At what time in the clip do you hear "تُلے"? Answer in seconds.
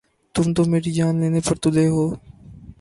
1.63-1.85